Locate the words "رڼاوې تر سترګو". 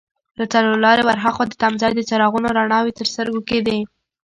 2.57-3.39